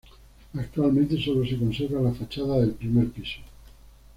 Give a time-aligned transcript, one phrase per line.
[0.57, 3.37] Actualmente sólo se conserva la fachada del primer piso.